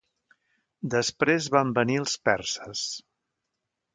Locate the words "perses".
2.29-2.87